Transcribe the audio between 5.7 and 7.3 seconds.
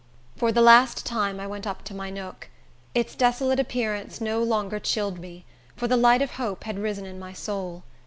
for the light of hope had risen in